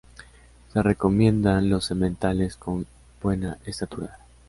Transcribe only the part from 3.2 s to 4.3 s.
buena estatura.